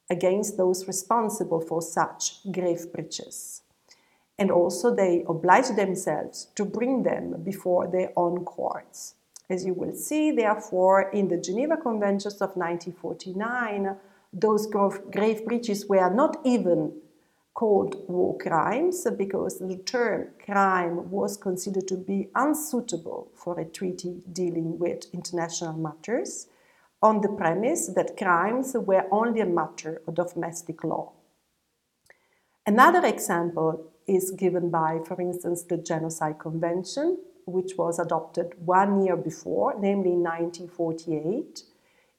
against 0.09 0.57
those 0.57 0.87
responsible 0.87 1.61
for 1.61 1.83
such 1.83 2.37
grave 2.53 2.93
breaches. 2.93 3.63
And 4.39 4.51
also, 4.51 4.95
they 4.95 5.25
oblige 5.29 5.69
themselves 5.77 6.49
to 6.55 6.65
bring 6.65 7.03
them 7.03 7.43
before 7.43 7.87
their 7.87 8.13
own 8.17 8.45
courts. 8.45 9.15
As 9.49 9.65
you 9.65 9.75
will 9.75 9.95
see, 9.95 10.31
therefore, 10.31 11.11
in 11.11 11.29
the 11.29 11.37
Geneva 11.37 11.77
Conventions 11.77 12.41
of 12.41 12.57
1949, 12.57 13.97
those 14.33 14.67
grave 14.67 15.45
breaches 15.45 15.87
were 15.87 16.09
not 16.11 16.39
even 16.45 16.93
called 17.55 17.97
war 18.09 18.39
crimes 18.39 19.07
because 19.19 19.59
the 19.59 19.77
term 19.77 20.29
crime 20.43 21.11
was 21.11 21.37
considered 21.37 21.87
to 21.87 21.97
be 21.97 22.29
unsuitable 22.35 23.29
for 23.35 23.61
a 23.61 23.65
treaty 23.65 24.23
dealing 24.33 24.79
with 24.79 25.05
international 25.13 25.75
matters 25.75 26.47
on 27.03 27.21
the 27.21 27.29
premise 27.29 27.89
that 27.89 28.17
crimes 28.17 28.75
were 28.75 29.05
only 29.11 29.41
a 29.41 29.47
matter 29.47 30.01
of 30.07 30.15
domestic 30.15 30.83
law. 30.83 31.13
Another 32.67 33.05
example 33.05 33.92
is 34.07 34.31
given 34.33 34.71
by, 34.71 35.01
for 35.07 35.21
instance, 35.21 35.63
the 35.63 35.77
Genocide 35.77 36.39
Convention, 36.39 37.19
which 37.47 37.73
was 37.77 37.99
adopted 37.99 38.55
one 38.65 39.05
year 39.05 39.17
before, 39.17 39.75
namely 39.79 40.13
in 40.13 40.23
1948. 40.23 41.63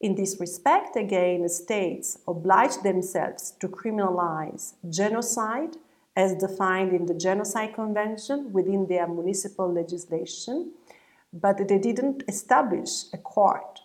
In 0.01 0.15
this 0.15 0.37
respect, 0.39 0.95
again, 0.95 1.47
states 1.47 2.17
obliged 2.27 2.83
themselves 2.83 3.53
to 3.59 3.69
criminalize 3.69 4.73
genocide 4.89 5.77
as 6.15 6.35
defined 6.35 6.93
in 6.93 7.05
the 7.05 7.13
Genocide 7.13 7.73
Convention 7.73 8.51
within 8.51 8.87
their 8.87 9.07
municipal 9.07 9.71
legislation, 9.71 10.73
but 11.31 11.67
they 11.67 11.79
didn't 11.79 12.23
establish 12.27 13.05
a 13.13 13.17
court 13.17 13.79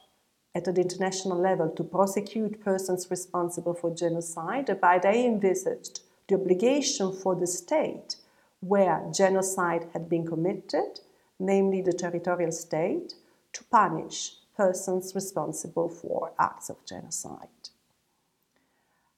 at 0.54 0.64
the 0.64 0.80
international 0.80 1.38
level 1.38 1.70
to 1.70 1.84
prosecute 1.84 2.62
persons 2.62 3.06
responsible 3.10 3.74
for 3.74 3.94
genocide, 3.94 4.76
but 4.80 5.02
they 5.02 5.24
envisaged 5.24 6.00
the 6.28 6.34
obligation 6.34 7.12
for 7.12 7.34
the 7.34 7.46
state 7.46 8.16
where 8.60 9.10
genocide 9.14 9.86
had 9.92 10.08
been 10.08 10.26
committed, 10.26 11.00
namely 11.38 11.80
the 11.80 11.92
territorial 11.92 12.52
state, 12.52 13.14
to 13.52 13.64
punish 13.64 14.36
persons 14.56 15.14
responsible 15.14 15.88
for 15.88 16.32
acts 16.38 16.68
of 16.68 16.84
genocide. 16.84 17.48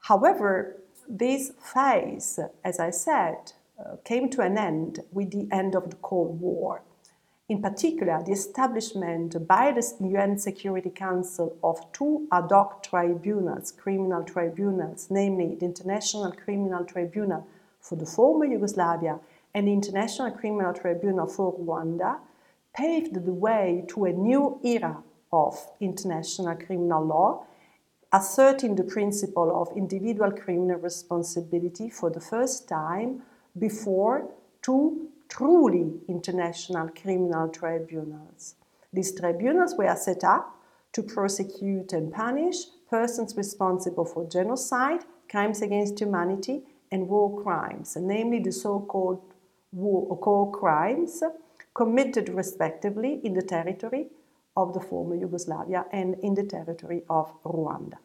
However, 0.01 0.77
this 1.09 1.53
phase, 1.59 2.39
as 2.65 2.79
I 2.79 2.91
said, 2.91 3.53
uh, 3.79 3.97
came 4.05 4.29
to 4.31 4.43
an 4.43 4.59
end 4.59 5.01
with 5.11 5.31
the 5.31 5.49
end 5.51 5.75
of 5.75 5.91
the 5.91 5.97
Cold 5.97 6.41
War. 6.41 6.83
In 7.51 7.61
particular, 7.61 8.23
the 8.25 8.31
establishment 8.31 9.49
by 9.49 9.73
the 9.73 9.83
UN 9.99 10.39
Security 10.39 10.89
Council 10.89 11.57
of 11.65 11.81
two 11.93 12.29
ad 12.31 12.53
hoc 12.53 12.85
tribunals, 12.85 13.73
criminal 13.73 14.23
tribunals, 14.23 15.09
namely 15.11 15.57
the 15.57 15.67
International 15.67 16.31
Criminal 16.31 16.85
Tribunal 16.85 17.45
for 17.81 17.97
the 17.97 18.07
former 18.07 18.45
Yugoslavia 18.45 19.19
and 19.53 19.67
the 19.67 19.73
International 19.73 20.31
Criminal 20.31 20.73
Tribunal 20.73 21.27
for 21.27 21.53
Rwanda, 21.59 22.21
paved 22.73 23.15
the 23.15 23.33
way 23.33 23.85
to 23.89 24.05
a 24.05 24.13
new 24.13 24.61
era 24.63 25.03
of 25.33 25.59
international 25.81 26.55
criminal 26.55 27.05
law, 27.05 27.47
asserting 28.13 28.77
the 28.77 28.85
principle 28.85 29.61
of 29.61 29.77
individual 29.77 30.31
criminal 30.31 30.79
responsibility 30.79 31.91
for 31.91 32.11
the 32.11 32.21
first 32.21 32.69
time 32.69 33.23
before 33.59 34.31
two 34.63 35.10
truly 35.31 36.01
international 36.09 36.89
criminal 36.89 37.49
tribunals. 37.49 38.57
These 38.93 39.19
tribunals 39.19 39.75
were 39.79 39.95
set 39.97 40.25
up 40.25 40.57
to 40.93 41.03
prosecute 41.03 41.93
and 41.93 42.13
punish 42.13 42.57
persons 42.91 43.37
responsible 43.37 44.05
for 44.05 44.29
genocide, 44.29 45.05
crimes 45.31 45.63
against 45.63 46.01
humanity, 46.01 46.65
and 46.91 47.09
war 47.09 47.41
crimes, 47.43 47.97
namely 47.99 48.41
the 48.41 48.51
so 48.51 48.81
called 48.81 49.23
war 49.73 50.51
crimes 50.51 51.23
committed 51.73 52.29
respectively 52.29 53.21
in 53.23 53.33
the 53.35 53.43
territory 53.43 54.09
of 54.57 54.75
the 54.75 54.81
former 54.81 55.15
Yugoslavia 55.15 55.87
and 55.93 56.17
in 56.23 56.35
the 56.35 56.43
territory 56.43 57.05
of 57.09 57.33
Rwanda. 57.45 57.99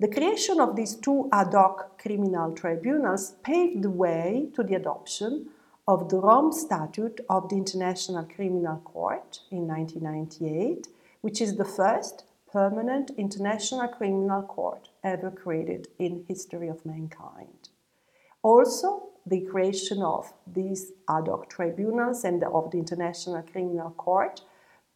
The 0.00 0.08
creation 0.08 0.60
of 0.60 0.74
these 0.74 0.96
two 0.96 1.28
ad 1.32 1.54
hoc 1.54 2.02
criminal 2.02 2.52
tribunals 2.52 3.36
paved 3.44 3.82
the 3.82 3.90
way 3.90 4.50
to 4.54 4.64
the 4.64 4.74
adoption 4.74 5.48
of 5.88 6.08
the 6.08 6.18
Rome 6.18 6.50
Statute 6.50 7.20
of 7.30 7.48
the 7.48 7.56
International 7.56 8.24
Criminal 8.24 8.78
Court 8.78 9.40
in 9.52 9.68
1998, 9.68 10.88
which 11.20 11.40
is 11.40 11.56
the 11.56 11.64
first 11.64 12.24
permanent 12.50 13.10
international 13.16 13.86
criminal 13.86 14.42
court 14.42 14.88
ever 15.04 15.30
created 15.30 15.86
in 15.98 16.24
history 16.26 16.68
of 16.68 16.84
mankind. 16.84 17.68
Also, 18.42 19.10
the 19.26 19.42
creation 19.42 20.02
of 20.02 20.32
these 20.46 20.92
ad 21.08 21.28
hoc 21.28 21.48
tribunals 21.48 22.24
and 22.24 22.42
of 22.42 22.70
the 22.70 22.78
International 22.78 23.42
Criminal 23.42 23.90
Court 23.90 24.40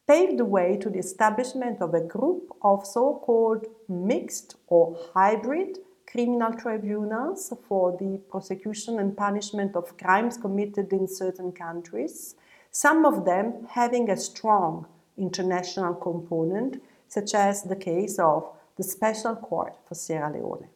paved 0.09 0.38
the 0.38 0.44
way 0.44 0.76
to 0.76 0.90
the 0.90 0.98
establishment 0.98 1.81
of 1.81 1.94
a 1.94 2.00
group 2.00 2.50
of 2.62 2.85
so 2.85 3.20
called 3.22 3.66
mixed 3.88 4.57
or 4.66 4.96
hybrid 5.14 5.79
criminal 6.10 6.52
tribunals 6.52 7.52
for 7.68 7.96
the 7.98 8.20
prosecution 8.30 8.98
and 8.98 9.16
punishment 9.16 9.76
of 9.76 9.96
crimes 9.96 10.36
committed 10.36 10.92
in 10.92 11.06
certain 11.06 11.52
countries, 11.52 12.34
some 12.70 13.04
of 13.04 13.24
them 13.24 13.66
having 13.70 14.10
a 14.10 14.16
strong 14.16 14.86
international 15.16 15.94
component, 15.94 16.82
such 17.08 17.34
as 17.34 17.62
the 17.62 17.76
case 17.76 18.18
of 18.18 18.44
the 18.76 18.82
Special 18.82 19.36
Court 19.36 19.76
for 19.86 19.94
Sierra 19.94 20.32
Leone. 20.32 20.68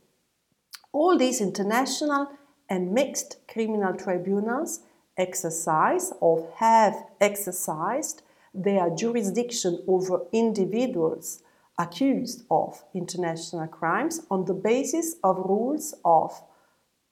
All 0.93 1.19
these 1.19 1.41
international 1.41 2.29
and 2.69 2.93
mixed 2.93 3.39
criminal 3.49 3.95
tribunals 3.95 4.81
exercise 5.17 6.13
or 6.21 6.49
have 6.57 6.95
exercised 7.21 8.23
their 8.53 8.91
jurisdiction 8.91 9.83
over 9.89 10.23
individuals 10.33 11.43
accused 11.79 12.45
of 12.51 12.85
international 12.95 13.67
crimes 13.67 14.21
on 14.31 14.45
the 14.45 14.55
basis 14.55 15.17
of 15.25 15.37
rules 15.39 15.95
of 16.05 16.43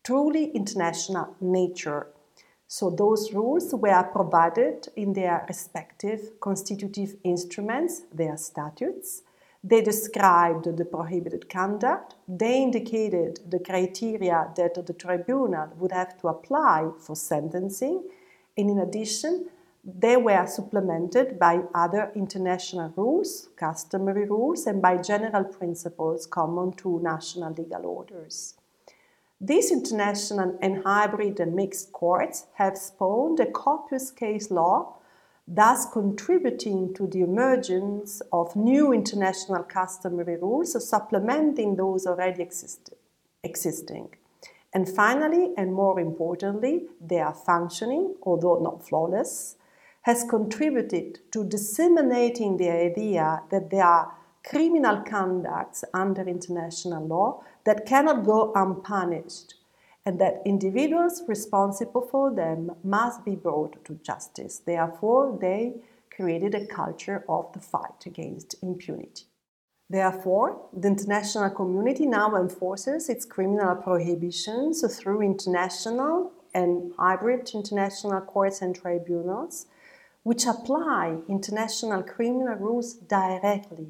truly 0.04 0.50
international 0.50 1.36
nature. 1.40 2.08
So, 2.68 2.88
those 2.88 3.32
rules 3.32 3.74
were 3.74 4.02
provided 4.04 4.88
in 4.96 5.12
their 5.12 5.44
respective 5.46 6.40
constitutive 6.40 7.16
instruments, 7.22 8.02
their 8.12 8.36
statutes. 8.36 9.22
They 9.64 9.80
described 9.80 10.64
the 10.76 10.84
prohibited 10.84 11.48
conduct. 11.48 12.14
They 12.26 12.62
indicated 12.62 13.40
the 13.48 13.60
criteria 13.60 14.50
that 14.56 14.86
the 14.86 14.92
tribunal 14.92 15.68
would 15.76 15.92
have 15.92 16.18
to 16.20 16.28
apply 16.28 16.90
for 16.98 17.14
sentencing. 17.14 18.08
And 18.56 18.70
in 18.70 18.78
addition, 18.78 19.50
they 19.84 20.16
were 20.16 20.46
supplemented 20.46 21.38
by 21.38 21.62
other 21.74 22.12
international 22.14 22.92
rules, 22.96 23.48
customary 23.56 24.26
rules, 24.26 24.66
and 24.66 24.80
by 24.80 24.96
general 24.96 25.44
principles 25.44 26.26
common 26.26 26.72
to 26.74 27.00
national 27.00 27.52
legal 27.52 27.86
orders. 27.86 28.54
These 29.40 29.72
international 29.72 30.56
and 30.62 30.84
hybrid 30.84 31.40
and 31.40 31.54
mixed 31.54 31.92
courts 31.92 32.46
have 32.54 32.78
spawned 32.78 33.40
a 33.40 33.50
copious 33.50 34.12
case 34.12 34.52
law 34.52 34.98
thus 35.48 35.86
contributing 35.92 36.94
to 36.94 37.06
the 37.08 37.20
emergence 37.20 38.22
of 38.32 38.54
new 38.54 38.92
international 38.92 39.64
customary 39.64 40.36
rules, 40.36 40.88
supplementing 40.88 41.76
those 41.76 42.06
already 42.06 42.42
existed, 42.42 42.96
existing. 43.42 44.08
And 44.72 44.88
finally, 44.88 45.52
and 45.56 45.74
more 45.74 46.00
importantly, 46.00 46.84
they 47.00 47.18
are 47.18 47.34
functioning, 47.34 48.14
although 48.22 48.60
not 48.60 48.86
flawless, 48.86 49.56
has 50.02 50.24
contributed 50.28 51.20
to 51.30 51.44
disseminating 51.44 52.56
the 52.56 52.70
idea 52.70 53.42
that 53.50 53.70
there 53.70 53.84
are 53.84 54.12
criminal 54.44 55.02
conducts 55.02 55.84
under 55.94 56.22
international 56.22 57.06
law 57.06 57.42
that 57.64 57.86
cannot 57.86 58.24
go 58.24 58.52
unpunished 58.54 59.54
and 60.04 60.20
that 60.20 60.42
individuals 60.44 61.22
responsible 61.28 62.02
for 62.10 62.34
them 62.34 62.72
must 62.82 63.24
be 63.24 63.36
brought 63.36 63.84
to 63.84 63.94
justice. 64.02 64.58
Therefore, 64.58 65.38
they 65.40 65.74
created 66.10 66.54
a 66.54 66.66
culture 66.66 67.24
of 67.28 67.52
the 67.52 67.60
fight 67.60 68.04
against 68.04 68.56
impunity. 68.62 69.24
Therefore, 69.88 70.68
the 70.72 70.88
international 70.88 71.50
community 71.50 72.06
now 72.06 72.34
enforces 72.36 73.08
its 73.08 73.24
criminal 73.24 73.76
prohibitions 73.76 74.82
through 74.96 75.22
international 75.22 76.32
and 76.54 76.92
hybrid 76.98 77.50
international 77.54 78.20
courts 78.22 78.62
and 78.62 78.74
tribunals, 78.74 79.66
which 80.22 80.46
apply 80.46 81.18
international 81.28 82.02
criminal 82.02 82.54
rules 82.54 82.94
directly. 82.94 83.88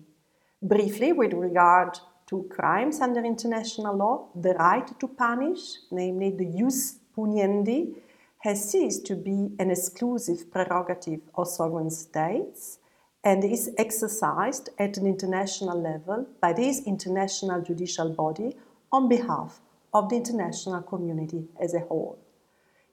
Briefly, 0.63 1.13
with 1.13 1.33
regard 1.33 1.99
to 2.29 2.47
crimes 2.51 3.01
under 3.01 3.25
international 3.25 3.97
law, 3.97 4.29
the 4.35 4.55
right 4.55 4.99
to 5.01 5.09
punish, 5.09 5.61
namely 5.91 6.31
the 6.31 6.47
jus 6.47 6.99
puniendi, 7.17 7.95
has 8.39 8.71
ceased 8.71 9.07
to 9.07 9.15
be 9.15 9.55
an 9.59 9.71
exclusive 9.71 10.51
prerogative 10.51 11.21
of 11.35 11.47
sovereign 11.47 11.91
states 11.91 12.79
and 13.23 13.45
is 13.45 13.71
exercised 13.79 14.71
at 14.79 14.97
an 14.97 15.07
international 15.07 15.81
level 15.81 16.27
by 16.41 16.53
this 16.53 16.83
international 16.87 17.61
judicial 17.61 18.09
body 18.15 18.57
on 18.91 19.09
behalf 19.09 19.61
of 19.95 20.09
the 20.09 20.17
international 20.17 20.83
community 20.83 21.47
as 21.61 21.75
a 21.75 21.81
whole. 21.81 22.19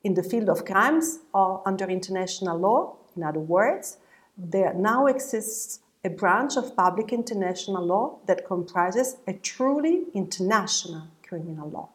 In 0.03 0.13
the 0.13 0.23
field 0.23 0.49
of 0.49 0.65
crimes 0.65 1.19
or 1.33 1.63
under 1.65 1.85
international 1.85 2.57
law, 2.57 2.98
in 3.15 3.23
other 3.23 3.39
words, 3.39 3.97
there 4.37 4.73
now 4.73 5.07
exists 5.07 5.79
a 6.03 6.09
branch 6.09 6.55
of 6.55 6.75
public 6.75 7.11
international 7.11 7.85
law 7.85 8.19
that 8.25 8.45
comprises 8.45 9.17
a 9.27 9.33
truly 9.33 10.05
international 10.13 11.07
criminal 11.27 11.69
law. 11.69 11.89